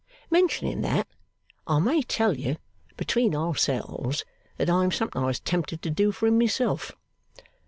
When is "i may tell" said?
1.67-2.35